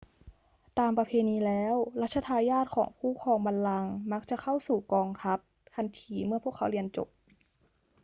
[0.79, 5.39] ตามประเพณีแล้ว รัชทายาทของผู้ครองบัลลังก์มักจะเข้าสู่กองทัพ
[5.75, 7.09] ทันทีเมื่อพวกเขาเรียนจบ